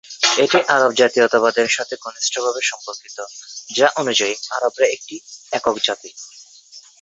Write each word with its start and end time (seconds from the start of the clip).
এটি 0.37 0.59
আরব 0.67 0.91
জাতীয়তাবাদের 0.93 1.67
সাথে 1.69 1.95
ঘনিষ্ঠভাবে 2.01 2.61
সম্পর্কিত 2.61 3.17
যা 3.69 3.87
অনুযায়ী 3.95 4.33
আরবরা 4.55 4.87
একটি 4.87 5.15
একক 5.51 5.75
জাতি। 5.83 6.09